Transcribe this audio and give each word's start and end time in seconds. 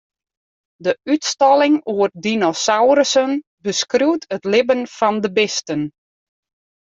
De 0.85 0.93
útstalling 1.15 1.75
oer 1.93 2.11
dinosaurussen 2.25 3.31
beskriuwt 3.65 4.23
it 4.35 4.43
libben 4.51 4.83
fan 4.97 5.15
de 5.23 5.29
bisten. 5.37 5.81